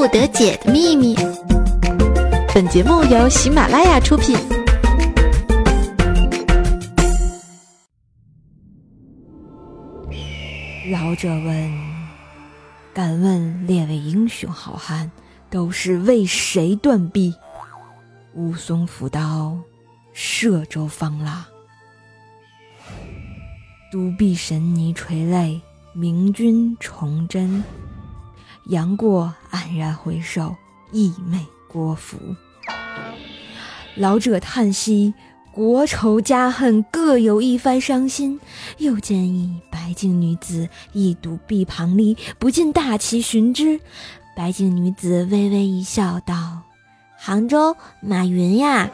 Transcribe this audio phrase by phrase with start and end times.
[0.00, 1.14] 不得解的秘密。
[2.54, 4.34] 本节目由喜马拉雅出品。
[10.90, 11.70] 老者问
[12.94, 15.10] ：“敢问列位英雄好汉，
[15.50, 17.34] 都是为谁断臂？”
[18.32, 19.54] 武松斧刀，
[20.14, 21.46] 射周方腊。
[23.92, 25.60] 独臂神尼垂泪，
[25.92, 27.62] 明君崇祯。
[28.70, 30.54] 杨过黯然回首，
[30.92, 32.16] 一媚国服。
[33.96, 35.12] 老者叹息：
[35.50, 38.38] 国仇家恨，各有一番伤心。
[38.78, 43.80] 又见一白净女子，一独臂旁立，不禁大奇寻之。
[44.36, 46.62] 白净女子微微一笑，道
[47.18, 48.88] ：“杭州马云呀。”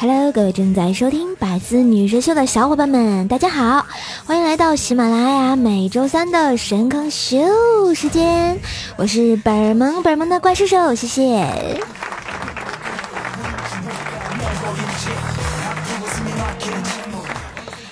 [0.00, 3.84] Hello，各位正在收听《百思女神秀》的小伙伴们，大家好，
[4.24, 7.36] 欢迎来到喜马拉雅每周三的神坑秀
[7.96, 8.56] 时间，
[8.96, 11.82] 我是本萌本萌的怪兽兽，谢谢。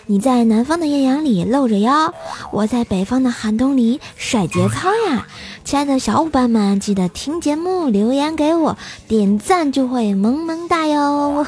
[0.09, 2.15] 你在南方的艳阳里露着腰，
[2.53, 5.27] 我在北方的寒冬里甩节操呀！
[5.67, 8.79] 亲爱的小伙伴们，记得听节目留言给我
[9.09, 11.45] 点赞，就会萌萌哒哟。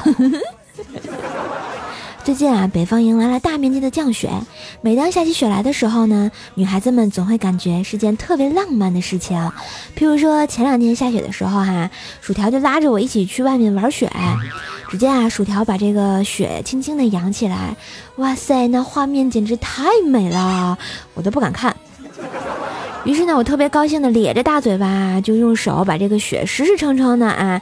[2.25, 4.29] 最近啊，北方迎来了大面积的降雪。
[4.81, 9.39] 每当下起雪来的时候呢，女孩子们总会感觉是件特别浪漫的事情。
[9.95, 14.11] 譬如说前两天下雪的时候哈，薯条就拉着我一起去外面玩雪。
[14.89, 17.77] 只见啊，薯条把这个雪轻轻地扬起来，
[18.17, 20.77] 哇塞，那画面简直太美了，
[21.13, 21.73] 我都不敢看。
[23.05, 27.61] 于是呢，我特别高兴的咧着大嘴巴，就用手把这个雪实实诚诚的啊，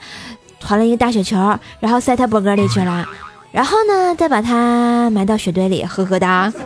[0.59, 1.37] 团了一个大雪球，
[1.79, 3.07] 然后塞他脖哥里去了，
[3.51, 6.51] 然后呢，再把它埋到雪堆里，呵呵哒。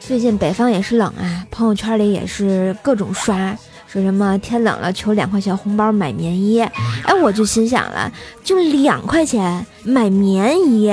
[0.00, 3.56] 最近北方也是冷啊，朋友圈里也是各种刷，
[3.92, 6.62] 说什么天冷了求两块钱红包买棉衣，
[7.04, 8.10] 哎，我就心想了，
[8.42, 10.90] 就两块钱买棉衣，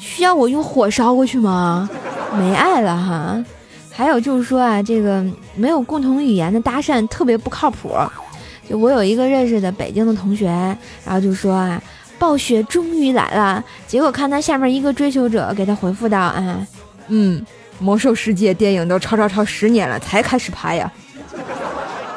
[0.00, 1.88] 需要我用火烧过去吗？
[2.36, 3.44] 没爱了哈。
[3.88, 5.24] 还有就是说啊，这个
[5.54, 7.92] 没有共同语言的搭讪特别不靠谱。
[8.68, 10.48] 就我有一个认识的北京的同学，
[11.04, 11.80] 然后就说啊，
[12.18, 16.66] 暴雪终于来了，结果看他下面一个追求者给他回复道啊，
[17.06, 17.46] 嗯。
[17.80, 20.90] 魔兽世界电影都超超超十年了，才开始拍呀？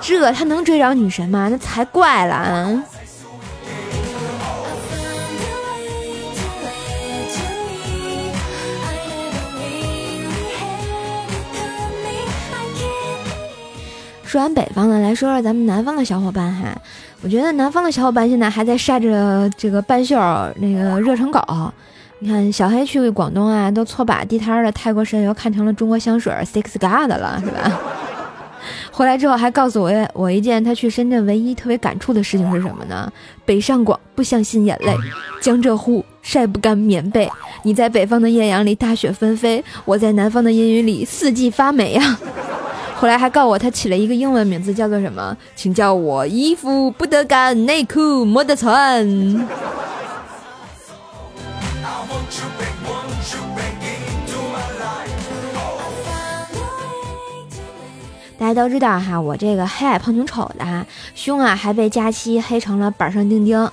[0.01, 1.47] 这他能追着女神吗？
[1.49, 2.83] 那才怪了！
[14.23, 16.65] 说完北方的，来说说咱们南方的小伙伴哈。
[17.21, 20.15] 我觉得南方的小伙伴现在还在晒着这个半袖，
[20.57, 21.41] 那个热成狗。
[22.19, 27.79] 你看，小黑去广东啊，都错把地摊的泰国神油看成了中国香水 Six God 了，是吧？
[28.91, 33.11] 回来之后还告诉我我一件他去深圳唯一特别感触的事情是什么呢？
[33.45, 34.95] 北上广不相信眼泪，
[35.41, 37.29] 江浙沪晒不干棉被。
[37.63, 42.17] 你在北方的艳阳里大雪纷飞，我在南方的阴雨里四季发霉呀。
[42.95, 45.35] 后来还告我他起了一个英文名字，叫做什么？
[45.55, 49.47] 请叫我衣服不得干，内裤没得穿。
[58.37, 63.69] 大家都知道哈，我这个黑矮胖穷丑的哈，胸啊还被佳期黑成了板上钉钉。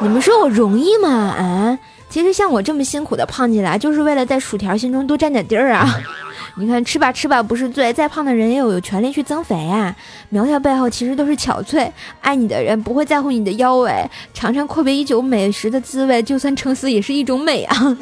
[0.00, 1.08] 你们说我容易吗？
[1.10, 5.84] 啊，其实像我这么辛苦的胖起来，就是为了在薯条心中多占点地儿啊。
[6.56, 9.94] 你看，吃吧吃吧不是罪，再胖的人也有有权利去增肥啊。
[10.28, 11.88] 苗条背后其实都是憔悴，
[12.20, 13.92] 爱你的人不会在乎你的腰围，
[14.32, 17.96] 尝尝阔别已久美食的滋味，就算撑死也是一种美啊。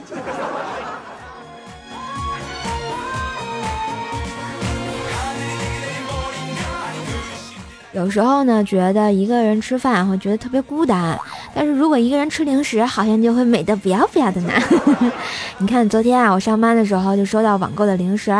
[7.97, 11.19] 有时候呢，觉得一个人吃饭会觉得特别孤单，
[11.55, 14.53] 但是如果一个人吃零食，好像就会美得不要不要的呢。
[15.57, 18.31] 你看昨天啊，我上班的时候就收到网购的零食，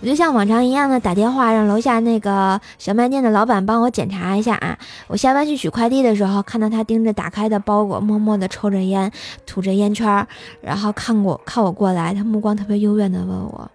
[0.00, 4.78] 我就像往常一样的打电话让楼下那个小卖店的老板帮我检查一下啊。
[5.08, 9.12] 我下班去取快递的时候，看到他盯着打开的包裹，默默地抽着烟，
[9.44, 10.26] 吐着烟圈，
[10.62, 13.70] 然后看过看我过来，他目光特别幽怨地问我：“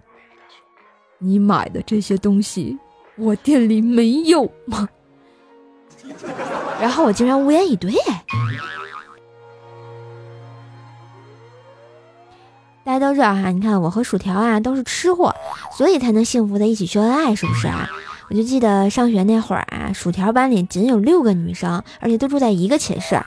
[1.21, 2.75] 你买的这些东西，
[3.17, 4.89] 我店里没有吗？”
[6.79, 7.91] 然后我竟然无言以对。
[12.83, 15.35] 大家都知道哈，你看我和薯条啊都是吃货，
[15.75, 17.89] 所以才能幸福的一起秀恩爱，是不是啊？
[18.29, 23.17] 我就记得上学那会儿啊，薯条班里仅有六个女生，而且都住在一个寝室。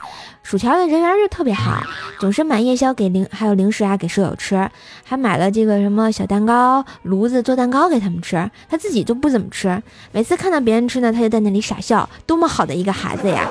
[0.43, 1.81] 薯条的人缘就特别好，
[2.19, 4.69] 总是买夜宵给零还有零食啊给舍友吃，
[5.03, 9.81] 还买了这个什么小蛋糕炉子做蛋糕给他们吃，他自己就不怎么吃。
[10.11, 13.47] 每次看到别人吃呢，他就在那里傻笑，多么好的一个孩子呀！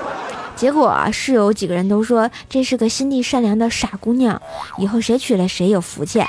[0.61, 4.39] 结果室友几个人都说这是个心地善良的傻姑娘，
[4.77, 6.23] 以后谁娶了谁有福气。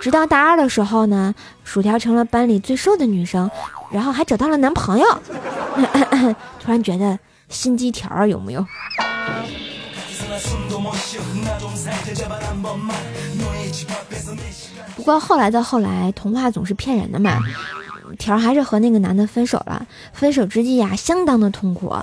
[0.00, 1.34] 直到大二的时候呢，
[1.64, 3.50] 薯条成了班里最瘦的女生，
[3.90, 5.06] 然后还找到了男朋友。
[6.62, 7.18] 突然觉得
[7.48, 8.64] 心机条有没有？
[14.94, 17.40] 不过后来的后来，童话总是骗人的嘛。
[18.18, 19.86] 条还是和那个男的分手了。
[20.12, 21.94] 分手之际呀，相当的痛苦。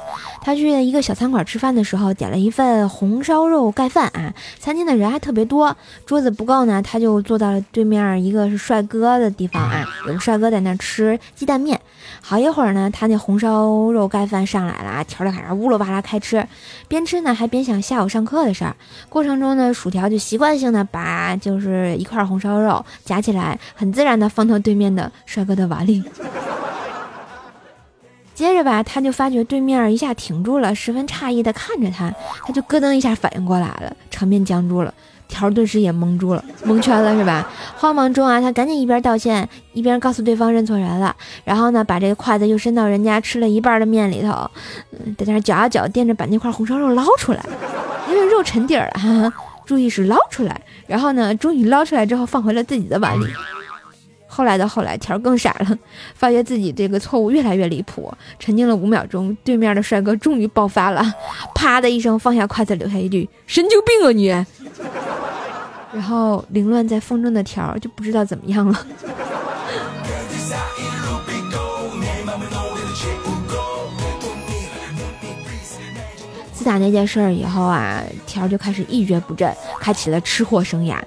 [0.41, 4.33] 他去一个小餐馆吃饭的时候，点了一份红烧肉盖饭啊。
[4.59, 5.75] 餐厅的人还特别多，
[6.05, 11.79] 桌子不够呢，他就坐到了对面一个是帅哥的地方啊，有个帅哥在那吃鸡蛋面。
[12.21, 16.45] 好一会儿呢，他那红烧肉盖饭上来了，条就开始呜噜哇啦开吃，
[16.87, 18.75] 边吃呢还边想下午上课的事儿。
[19.09, 25.98] 过程中呢，薯条就习惯性的把就是一块红烧肉夹起来，很自然的放到对面的帅哥的碗里。
[28.33, 32.09] 接着吧，他就发觉对面一下停住了，十分诧异的看着他，
[32.45, 34.93] 他就咯噔一下反应过来了，场面僵住了，
[35.27, 37.45] 条顿时也蒙住了，蒙圈了是吧？
[37.75, 41.13] 慌忙中啊，他赶紧一边道歉，一边告诉对方认错人了，
[41.43, 44.49] 然后呢，把这个筷子又伸到人家吃了一半的面里头，
[45.17, 47.43] 在那搅啊搅，惦着把那块红烧肉捞出来，
[48.07, 49.33] 因为肉沉底儿了，哈哈，
[49.65, 53.25] 注意是捞出来，然后呢，终于捞出来之后放回了自己的碗里。
[54.31, 55.77] 后来的后来，条更傻了，
[56.13, 58.13] 发觉自己这个错误越来越离谱。
[58.37, 61.03] 沉静了五秒钟，对面的帅哥终于爆发了，
[61.55, 64.29] 啪的一声放下筷子，留下一句：“神经病啊你！”
[65.91, 68.85] 然后凌乱在风中的条就不知道怎么样了。
[76.53, 81.01] 自打那件事儿以后啊，条就开始一蹶不振，开启了吃货生涯。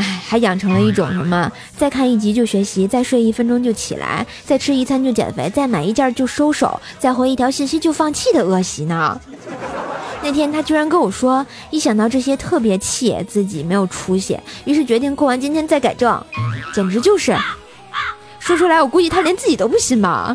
[0.00, 1.52] 哎，还养成了一种什么？
[1.76, 9.20] 再看一集就学习，再睡一分钟就起来，再吃一餐就减肥，再买一件就收手，再回一条信息就放弃的恶习呢？
[10.22, 16.18] 那天他居然跟我说，一想到这些特别气自己没有出息，于是决定过完今天再改正，
[16.72, 17.36] 简直就是
[18.38, 20.34] 说出来，我估计他连自己都不信吧。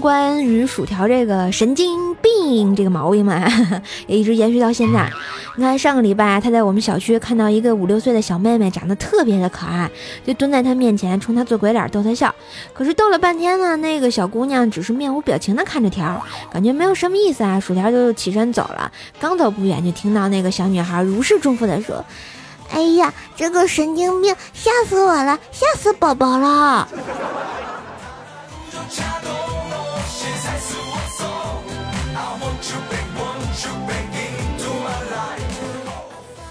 [0.00, 3.46] 关于薯条这个神经病这个毛病嘛，
[4.06, 5.10] 也一直延续到现在。
[5.56, 9.90] 你看，上个礼拜他在我们小区看到一个五六岁的小妹妹，长得特别的可爱，
[10.26, 12.34] 就蹲在他面前冲他做鬼脸逗他笑。
[12.72, 16.20] 可是逗了半天呢，那个小姑娘只是面无表情的看着条，
[16.52, 17.60] 感觉没有什么意思啊。
[17.60, 18.90] 薯条就起身走了，
[19.20, 22.04] 刚走不远就听到那个小女孩如释重负的说
[22.72, 26.88] ：“哎呀，这个神经病吓死我了，吓死宝宝了。”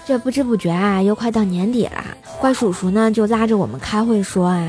[0.06, 2.04] 这不知不觉啊，又快到年底了。
[2.38, 4.68] 怪叔叔呢，就拉着我们开会说啊，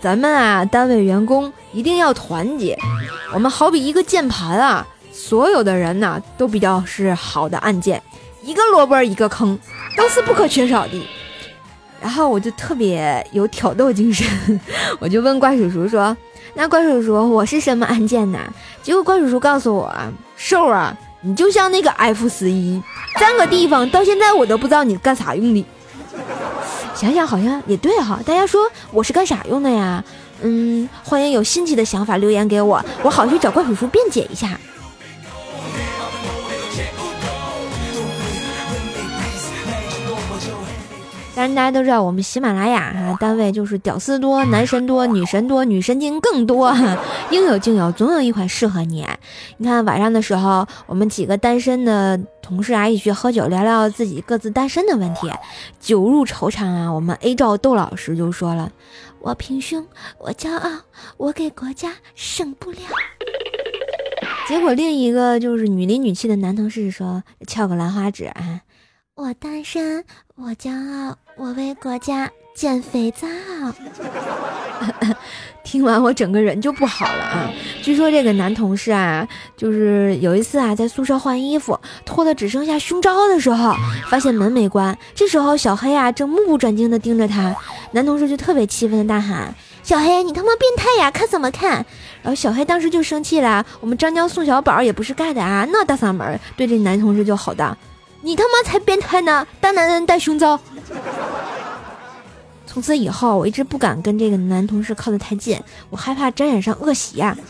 [0.00, 2.78] 咱们啊，单位员工一定要团结。
[3.34, 8.00] 我们好比一个键盘啊，所有的人呢，都比较是好的按键，
[8.42, 9.58] 一个萝卜一个坑，
[9.96, 11.08] 都是不可缺少的。
[12.00, 14.60] 然后我就特别有挑逗精神，
[15.00, 16.16] 我就问怪叔叔说
[16.54, 18.38] ：“那怪叔叔，我是什么按键呢？”
[18.82, 19.92] 结果怪叔叔告诉我
[20.36, 22.82] ：“瘦啊，你就像那个 F 十一。”
[23.18, 25.64] 占个地方到现在我都不知道你干啥用的，
[26.94, 28.18] 想想好像也对哈。
[28.24, 30.02] 大家说我是干啥用的呀？
[30.42, 34.58] 嗯，欢迎有新奇的想法留言给我，我好去找怪叔叔辩解一下。
[41.34, 46.70] 但是大家都知道，我们喜马拉雅哈单位就是屌丝多、男神多、女神多、女神经更多，
[47.30, 49.06] 应有尽有，总有一款适合你。
[49.56, 55.30] 你看晚上的时候，我们几个单身的同事啊一起去喝酒，聊聊自己各自单身的问题。
[55.80, 58.70] 酒入愁肠啊，我们 A 照窦老师就说了
[59.18, 59.86] ：“我平胸，
[60.18, 60.70] 我骄傲，
[61.16, 62.82] 我给国家省布料。
[64.46, 68.60] ”结果另一个就是女里女气的男同事说：“翘个兰花指啊。”
[69.14, 70.04] 我单身，
[70.36, 73.26] 我骄傲，我为国家捡肥皂。
[75.64, 77.50] 听完我整个人就不好了啊！
[77.82, 83.74] 据说这个男同事啊，就是有一次啊，在宿舍换衣服，脱的只剩下胸罩的时候，
[84.08, 84.96] 发现门没关。
[85.14, 87.54] 这时候小黑啊，正目不转睛的盯着他，
[87.92, 91.10] 男同事就特别气愤的大喊：“小黑，你他妈变态呀！
[91.10, 91.86] 看怎么看？”
[92.22, 93.64] 然后小黑当时就生气了。
[93.80, 97.74] 我们张江宋小宝也不是盖的啊，那大嗓门对这男同事就吼道。
[98.22, 99.46] 你他妈才变态呢！
[99.60, 100.58] 大男人戴胸罩。
[102.66, 105.60] 从此以后，我一直不敢跟这个男同事靠得太近，
[105.90, 107.36] 我害怕沾染上恶习呀。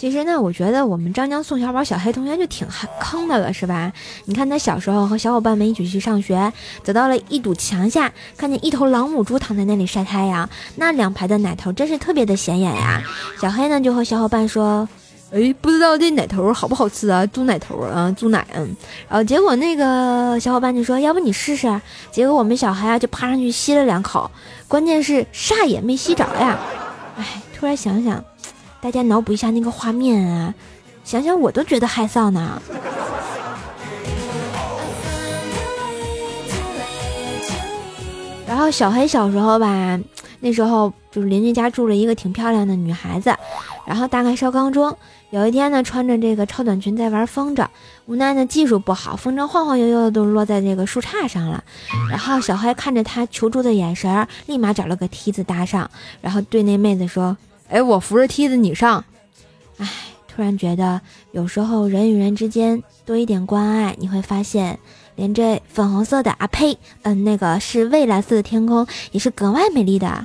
[0.00, 2.66] 其实呢，我觉得我们张江宋小宝小黑同学就挺
[2.98, 3.92] 坑的了，是吧？
[4.24, 6.50] 你看他小时候和小伙伴们一起去上学，
[6.82, 13.02] 走到了一堵墙下，看见一头老母猪躺在那里晒太阳，那两排的奶头真是特别的显眼呀。
[13.42, 14.88] 小黑呢就和小伙伴说
[15.32, 17.26] ：“哎，不知道这奶头好不好吃啊？
[17.26, 18.74] 猪奶头啊，猪奶。”嗯，
[19.06, 21.78] 然后结果那个小伙伴就说：“要不你试试？”
[22.10, 24.30] 结果我们小黑啊就趴上去吸了两口，
[24.66, 26.58] 关键是啥也没吸着呀。
[27.18, 28.24] 哎，突然想想。
[28.80, 30.54] 大家脑补一下那个画面啊，
[31.04, 32.60] 想想我都觉得害臊呢。
[38.46, 40.00] 然后小黑小时候吧，
[40.40, 43.34] 那时候就是邻居家住了一个挺漂亮的女孩子，
[43.86, 44.96] 然后大概上高中，
[45.30, 47.66] 有一天呢，穿着这个超短裙在玩风筝，
[48.06, 51.62] 无奈呢技术不好，风筝晃晃悠悠的都落在这个树杈上了。
[52.10, 55.88] 然后小黑看着他求助的眼神，立马找了个梯子搭上，
[56.20, 57.36] 然后对那妹子说。
[57.70, 59.04] 哎，我扶着梯子，你上。
[59.78, 59.88] 哎，
[60.26, 61.00] 突然觉得
[61.30, 64.78] 有时候人与人之间多一点关爱，你会发现，
[65.14, 70.24] 连这粉红色的啊呸，嗯，那个是蔚蓝色的天空也是格外美丽的。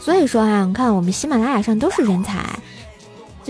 [0.00, 2.44] 所以说啊，你看我们喜马拉雅上都是人才。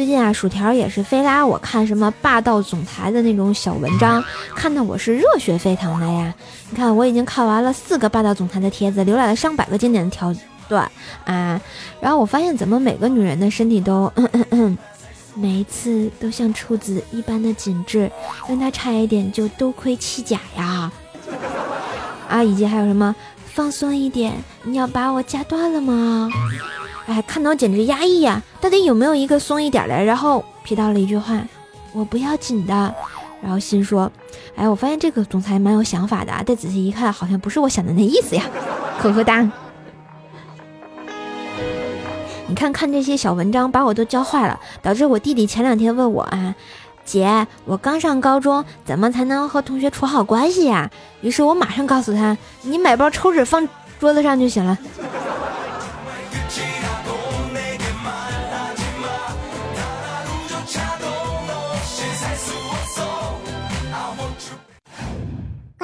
[0.00, 4.24] 最近啊，薯条也是非拉我看什么霸道总裁的那种小文章，
[4.56, 6.34] 看得我是热血沸腾的呀。
[6.70, 10.34] 你看，我已经看完了四个霸道总裁的帖子，浏览了上百个经典的条
[10.70, 10.90] 段
[11.26, 11.60] 啊。
[12.00, 14.10] 然后我发现，怎么每个女人的身体都，
[15.36, 18.10] 每一次都像处子一般的紧致，
[18.48, 20.90] 跟他差一点就都盔弃甲呀。
[22.26, 23.14] 啊，以及还有什么
[23.52, 26.30] 放松一点，你要把我夹断了吗？
[27.10, 28.40] 哎，看到简直压抑呀！
[28.60, 30.04] 到底有没有一个松一点的？
[30.04, 31.42] 然后瞥到了一句话
[31.92, 32.94] ：“我不要紧的。”
[33.42, 34.08] 然后心说
[34.54, 38.44] ：“哎，我发现这个总裁蛮有想法的！”再仔细一看，好像不是我想的那意思呀。
[39.00, 39.50] 呵呵哒。
[42.46, 46.54] 你看看这些小文章，把我都教坏了，导致我弟弟前两天问我啊
[47.04, 50.88] ：“姐，我刚上高中，怎么才能和同学处好关系呀？”
[51.22, 54.78] 于是我马上告诉他：“你买包抽纸放桌子上就行了。”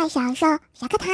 [0.08, 1.08] 小兽小课堂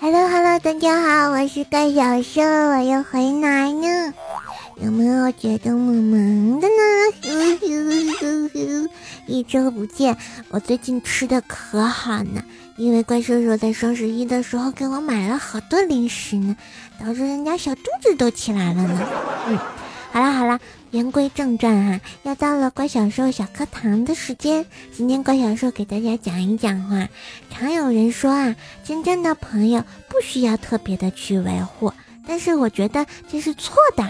[0.00, 4.14] ，Hello Hello，大家好，我是怪小兽，我又回来了。
[4.76, 6.74] 有没有觉得萌萌的呢？
[9.26, 10.16] 一周不见，
[10.50, 12.44] 我最近吃的可好呢。
[12.76, 16.56] 因为怪兽兽在双十一的时候给我买了好多零食呢，
[17.00, 19.08] 导致人家小肚子都起来了呢。
[19.48, 19.58] 嗯，
[20.12, 20.60] 好了好了，
[20.90, 24.64] 言归正传哈，要到了乖小兽小课堂的时间。
[24.96, 27.08] 今天乖小兽给大家讲一讲话。
[27.50, 31.92] 常有人说啊，真正的朋友不需要特别的去维护，
[32.26, 34.04] 但是我觉得这是错的。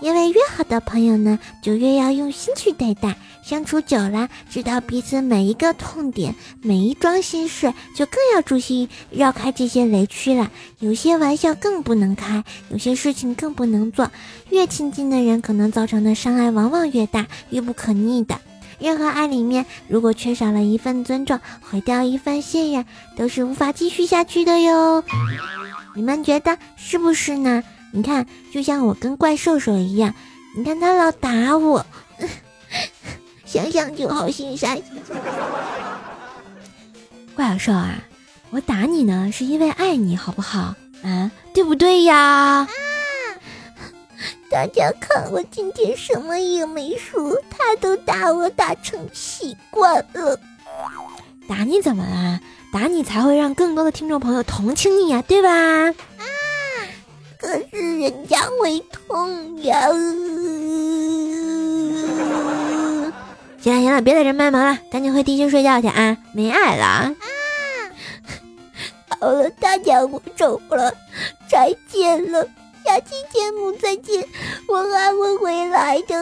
[0.00, 3.16] 因为越好的朋友呢，就越要用心去对待。
[3.42, 10.50] 相处久了，知道彼此每一个痛点、每一桩心事，就更要注意绕开这些雷区了。
[10.78, 14.10] 有些玩笑更不能开，有些事情更不能做。
[14.50, 18.38] 越亲近的人，可能造成的伤害往往越大，越不可逆的。
[18.78, 22.84] 任何爱里面，如果缺少了一份尊重，毁掉一份信任，
[23.16, 25.04] 都是无法继续下去的哟。
[25.94, 27.62] 你们觉得是不是呢？
[27.94, 30.12] 你看，就像我跟怪兽兽一样，
[30.56, 31.86] 你看他老打我，
[33.46, 34.82] 想想就好心塞。
[37.36, 38.02] 怪小兽啊，
[38.50, 40.74] 我打你呢是因为爱你，好不好？
[41.04, 42.68] 啊，对不对呀？
[44.50, 50.38] 大家看我今天什么也没说，他都打我打成习惯了。
[51.48, 52.40] 打你怎么了？
[52.72, 55.94] 打你才会让更多的听众朋友同情你呀，对吧？
[57.44, 59.90] 可是人家会痛呀。
[63.60, 66.16] 行了行了，别在这卖萌了，赶紧回地区睡觉去啊！
[66.32, 67.14] 没爱了啊！
[69.20, 70.90] 好了，大家我走了，
[71.46, 72.48] 再见了。
[72.82, 74.26] 下期节目再见，
[74.66, 76.14] 我还会回来的。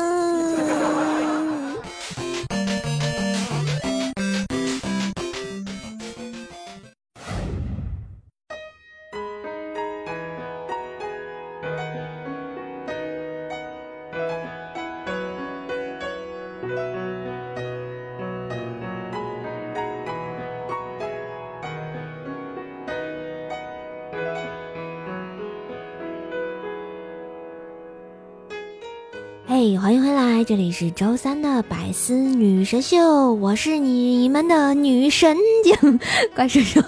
[29.63, 36.01] 欢迎回来，这里是周三的百思女神秀，我是你们的女神经
[36.35, 36.81] 怪叔叔。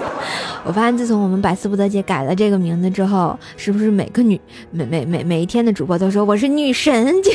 [0.64, 7.34] 我发现自从我们百思不得姐改了这个名字之后，是不是每个女每每每每一天的主播都说我是女神经？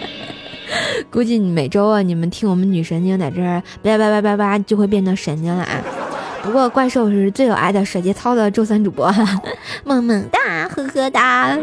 [1.10, 5.82] 估计每周啊，你们听我们女神经在这儿叭叭叭叭叭，就会变成神经了啊。
[6.42, 9.10] 不过怪兽是最有爱的甩节操的周三主播，
[9.84, 11.58] 萌萌哒，呵呵哒。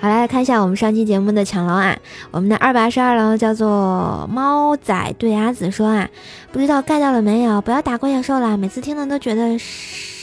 [0.00, 1.94] 好，来看一下我们上期节目的抢楼啊！
[2.30, 6.08] 我们的二百二十二楼叫做猫仔对阿紫说啊，
[6.50, 7.60] 不知道盖到了没有？
[7.60, 9.42] 不要打怪兽啦，每次听了都觉得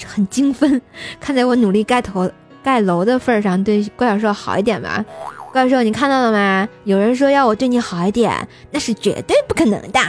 [0.07, 0.81] 很精分。
[1.22, 2.27] 看在我努力盖头
[2.63, 5.05] 盖楼的份上，对怪兽好一点吧。
[5.51, 6.67] 怪兽，你看到了吗？
[6.84, 10.00] 有人说要我对你好一点，那是绝对不可能的。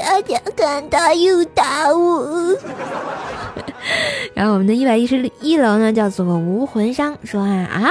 [0.00, 2.56] 大家看，他又打我。
[4.32, 7.90] 然后我们的一百一十一楼呢，叫做无魂伤，说啊啊，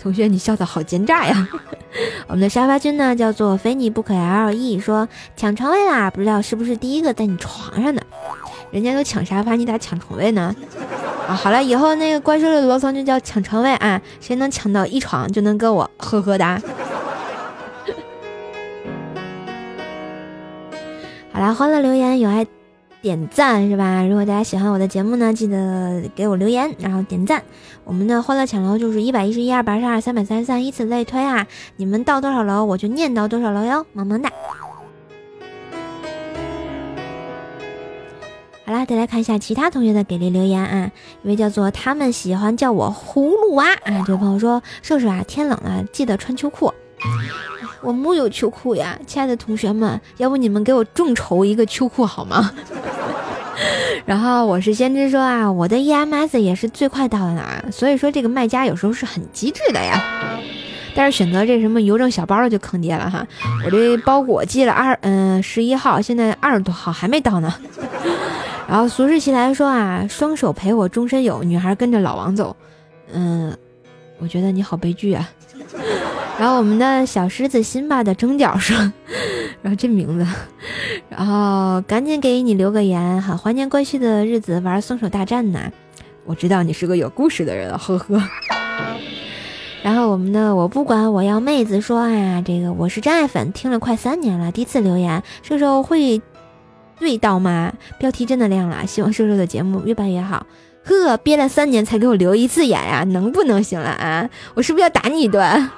[0.00, 1.48] 同学你笑的好奸诈呀！
[2.28, 8.00] 我们的沙发君呢，叫做非你不可 L E，说抢床位啦，不知道是不是第一个在你床上的？
[8.70, 10.54] 人家都抢沙发，你咋抢床位呢？
[11.26, 16.60] 啊，好了，以后那个怪兽的楼层就叫抢床位啊，谁能抢到一床就能跟我呵呵哒。
[21.34, 22.46] 好啦，欢乐留言有爱。
[23.02, 24.02] 点赞是吧？
[24.02, 27.42] 如果大家喜欢我的节目呢，记得给我留言，然后点赞。
[27.84, 31.46] 我们的欢乐抢楼就是一百一十一、二百二十二、三百三十三，以此类推啊！
[31.76, 34.30] 你们到多少楼，我就念到多少楼哟，萌萌哒。
[38.64, 40.90] 好啦，再来看一下其他同学的给力留言啊！
[41.24, 46.72] 一位叫做他们喜欢叫我葫芦娃啊，这位朋友说：瘦瘦啊，天冷了，记得穿秋裤。
[47.84, 52.50] 我木有秋裤呀，亲爱的同学们，要不你们给我众筹一个秋裤好吗？
[54.06, 60.02] 然后我是先知说啊，我的 EMS 也是最快到的呢，所以说这个卖家有时候是很机智的呀。
[60.96, 63.26] 但是选择这什么邮政小包的就坑爹了哈，
[63.64, 67.52] 我这包裹寄了二嗯十一号，现在二十多号还没到呢。
[68.68, 72.56] 然后俗世奇来说啊，双手陪我终身有，女孩跟着老王走，
[73.12, 73.54] 嗯，
[74.18, 75.28] 我觉得你好悲剧啊。
[76.38, 78.76] 然后我们的小狮子辛巴的蒸饺说，
[79.62, 80.26] 然后这名字，
[81.08, 85.72] 然后赶紧给你留个言，好怀念过去的日子，玩松手大战呢。
[86.24, 88.22] 我知道你是个有故事的人，呵呵。
[89.82, 96.22] 然后我们的我不管我要妹子说啊，这个我是真爱粉，听了快三年了，第一次留言，瘦瘦会
[96.98, 97.72] 对到吗？
[97.98, 100.46] 标题真的亮了，希望瘦瘦的节目越办越好。
[100.84, 104.28] 呵，憋了三年才给我留一次眼呀，能不能行了啊？
[104.54, 105.70] 我是不是要打你一顿？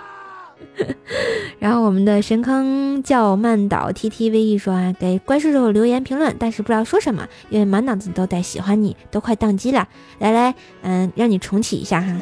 [1.58, 9.86] 然后我们的神坑叫曼岛 T T V E 说啊，给怪兽兽留言评论，但是不知道说什么，因为满脑子都在喜欢你，都快宕机了。
[10.18, 12.16] 来来，嗯，让你重启一下哈。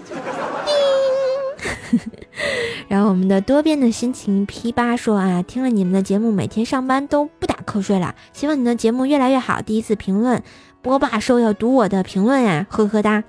[2.88, 8.14] 然后我们的多变的心情 P 八说啊，听了你们的节目，每天上班都不打瞌睡了。
[8.32, 9.62] 希望你的节目越来越好。
[9.62, 10.42] 第一次评论，
[10.82, 13.24] 波霸说要读我的评论呀，呵呵哒。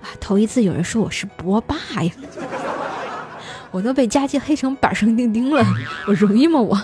[0.00, 2.12] 啊，头一次有人说我是波霸呀。
[3.70, 5.64] 我都被加进黑成板上钉钉了，
[6.06, 6.76] 我容易吗我？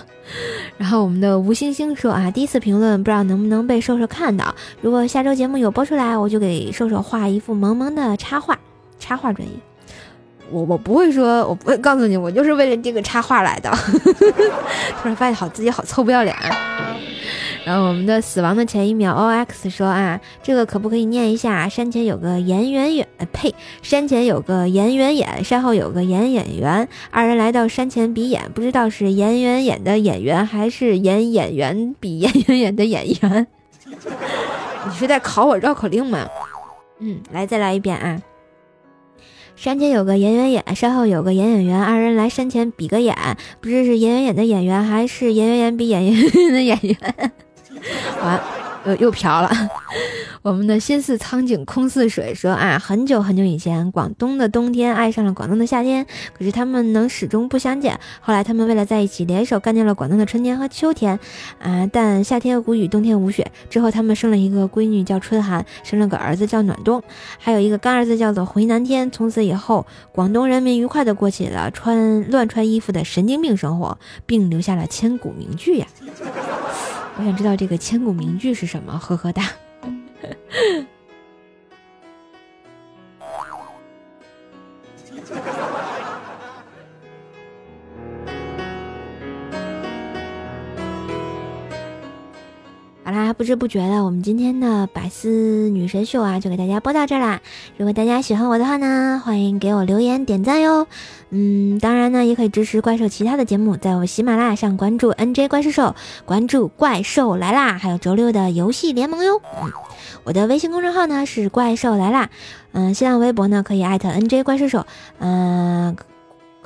[0.77, 4.55] 然后我们的吴星星说啊，第一次评论不知道能不能被瘦瘦看到。
[4.81, 8.57] 如果下周节目有播出来，我就给瘦瘦画一幅萌萌的插画。
[8.99, 9.53] 插画专业，
[10.51, 13.69] 我我不会说，我不会告诉你，我就是为了这个插画来的。
[15.01, 16.35] 突然发现好自己好臭不要脸。
[17.65, 21.67] 然后我们的死亡的前一秒，O X 说啊，这个可不可以念一下？
[21.67, 33.47] 山前有个严远远，呸，山前有个严远演，山后有个严演员，二人来到山前比演，不知道是严远演的演员还是严演员比严远演的演员。
[34.87, 36.25] 你是在考我绕口令吗？
[36.99, 38.21] 嗯，来再来一遍啊。
[39.57, 43.15] 山前有个严远演，山后有个严演员，二人来山前比个眼，
[43.59, 47.31] 不知是严远演的演员还是严远演比演员的演员。
[48.21, 48.39] 完，
[48.87, 49.51] 又又飘了。
[50.43, 56.05] 我们的心似苍井空似水说啊，很久很久以前，广东的冬天爱上了广东的夏天，
[56.37, 57.99] 可是他们能始终不相见。
[58.21, 61.19] 后来他们为了在一起，联手干掉了广东的春天和秋天。
[61.59, 63.51] 啊，但夏天无雨，冬天无雪。
[63.69, 67.03] 之后他们生了一个闺女叫春寒，生了个儿子叫暖冬，
[67.37, 69.11] 还有一个干儿子叫做回南天。
[69.11, 75.87] 从此以后，广东人民愉快的过起了穿乱穿衣服的神经病生活，并留下了千古名句呀。
[77.19, 78.97] 我想知道这个千古名句是什么？
[78.99, 79.51] 呵呵哒。
[93.47, 97.39] 不知不觉的，我们今天的百思女神秀啊，就给大家播到这啦。
[97.77, 100.85] 如果大家喜欢我的话呢，欢迎给我留言点赞哟。
[101.29, 109.41] 嗯，当然呢，也可以支持怪兽其他的节目，在我喜马拉雅上关注 NJ 怪兽兽，关注怪兽来啦，还有周六的游戏联盟哟。
[110.25, 112.29] 我的微信公众号呢是怪兽来啦，
[112.73, 114.85] 嗯，新浪微博呢可以艾特 NJ 怪兽兽，
[115.19, 115.95] 嗯。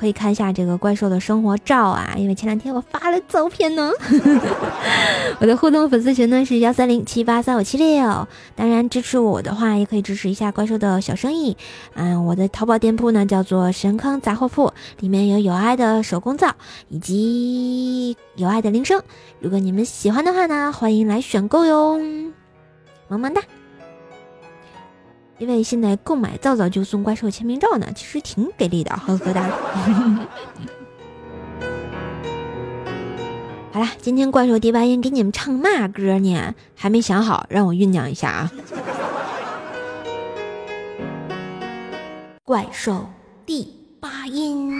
[0.02, 3.92] 可以看一下这个怪兽的生活照啊，因为前两天我发了照片呢。
[5.40, 11.56] 我的互动粉丝群呢是幺三零七八三五七六，当然支持我的话，也可以支持一下怪兽的小生意。
[11.94, 16.52] 嗯，我的淘宝店铺呢叫做神坑杂货铺，里面有有爱的手工皂
[16.90, 19.00] 以及有爱的铃声。
[19.40, 22.00] 如果你们喜欢的话呢，欢迎来选购哟，
[23.08, 23.40] 萌萌哒。
[25.42, 29.50] 因为现在购买皂皂就送怪兽签名照呢，其实挺给力的，呵呵哒。
[33.74, 36.54] 好了，今天怪兽第八音给你们唱嘛歌呢？
[36.76, 38.52] 还没想好，让我酝酿一下啊。
[42.44, 43.10] 怪兽
[43.44, 44.72] 第八音，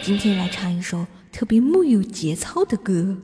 [0.00, 3.16] 今天来唱一首特别木有节操的歌。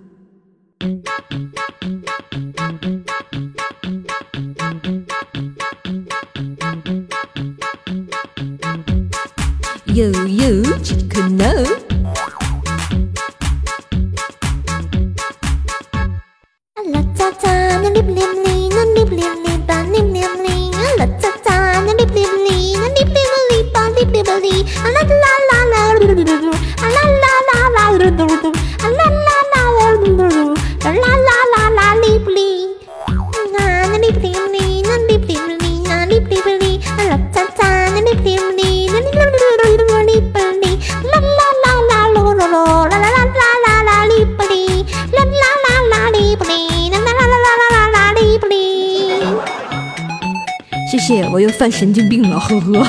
[51.56, 52.84] 犯神经病了，呵呵。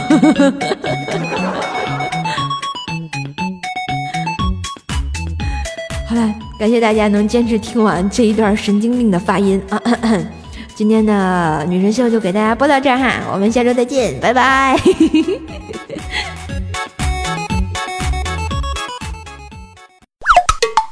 [6.07, 9.81] 好了，感谢大家能坚持听完这一段神经病的发音啊！
[10.75, 14.77] 今天的女神秀就给大家播到这儿哈，我们下周再见，拜拜。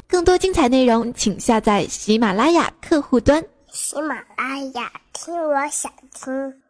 [0.07, 3.43] 更多精彩内容，请下载喜马拉雅客户端。
[3.71, 6.64] 喜马拉雅，听我想听。